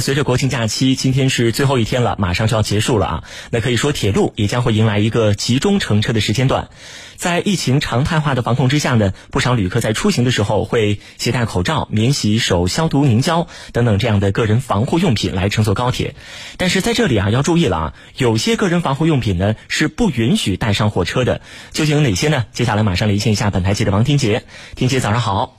[0.00, 3.24] 随着国庆假期，今天是最后一天了，马上就要结束了啊。
[3.50, 6.68] 那可以说，铁路也将会迎来一个集中乘车的时间段。
[7.16, 16.14] 在疫情常态化的防控之下呢，不少旅客在出行的时候会携带口罩、免洗手、消毒凝胶等等这样的个人防护用品来乘坐高铁。
[16.56, 21.42] 但是在这里啊，要注意了啊，有些个人防护用品呢是不允许带上火车的。
[21.72, 22.46] 究竟有哪些呢？
[22.52, 24.44] 接下来马上连线一下本台记者王婷杰。
[24.74, 25.58] 婷杰，早上好。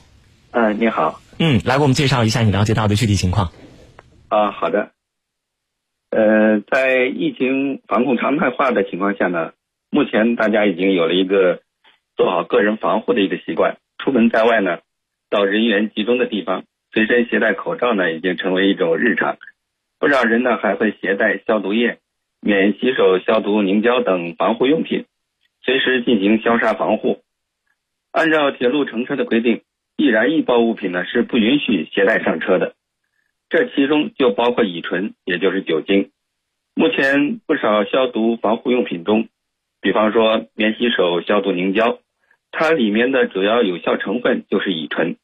[0.52, 1.22] 嗯，你好。
[1.38, 3.52] 嗯，来给我们介绍一下你了解到的具体情况。
[4.32, 4.92] 啊，好的。
[6.10, 9.52] 呃，在疫情防控常态化的情况下呢，
[9.90, 11.62] 目前大家已经有了一个
[12.16, 13.76] 做好个人防护的一个习惯。
[13.98, 14.80] 出门在外呢，
[15.30, 16.64] 到人员集中的地方，
[16.94, 19.38] 随身携带口罩呢，已经成为一种日常。
[20.00, 21.98] 不少人呢，还会携带消毒液、
[22.40, 25.08] 免洗手消毒凝胶等防护用品，
[25.62, 27.22] 随时进行消杀防护。
[28.14, 29.62] 按照铁路乘车的规定，
[29.98, 32.76] 易燃易爆物品呢是不允许携带上车的。
[33.52, 36.10] 这其中就包括乙醇，也就是酒精。
[36.74, 39.28] 目前不少消毒防护用品中，
[39.82, 42.00] 比方说免洗手消毒凝胶，
[42.52, 45.18] 它里面的主要有效成分就是乙醇，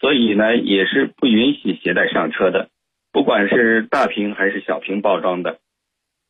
[0.00, 2.68] 所以呢也是不允许携带上车的，
[3.12, 5.60] 不管是大瓶还是小瓶包装的。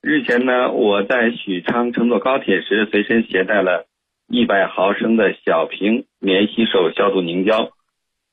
[0.03, 3.87] 日前呢，我在许昌乘坐高铁时，随身携带了
[4.29, 7.71] 一百毫升的小瓶免洗手消毒凝胶，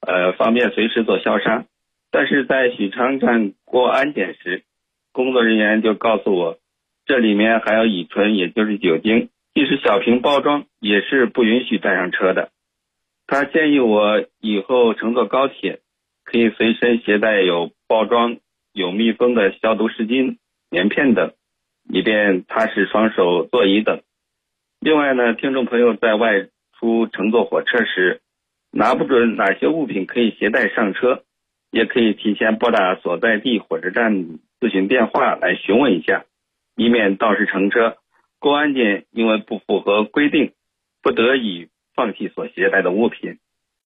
[0.02, 1.64] 呃，方便随时做消杀。
[2.18, 4.64] 但是在许昌站过安检时，
[5.12, 6.60] 工作人员就告诉我，
[7.06, 12.52] 这里面含有乙醇，也就是酒精，即使小瓶包装也是不允许带上车的。
[13.28, 15.82] 他建议我以后乘坐高铁，
[16.24, 18.38] 可以随身携带有包装、
[18.72, 20.38] 有密封的消毒湿巾、
[20.70, 21.34] 棉片等，
[21.90, 24.00] 以便擦拭双手、座椅等。
[24.80, 26.48] 另外呢，听众朋友在外
[26.80, 28.22] 出乘坐火车时，
[28.72, 31.25] 拿不准哪些物品可以携带上车。
[31.76, 34.14] 也可以提前拨打所在地火车站
[34.62, 36.24] 咨询电话来询问一下，
[36.78, 37.98] 以免到时乘车
[38.40, 40.54] 公安检，因为不符合规定，
[41.04, 43.40] 不得已放弃所携带的物品。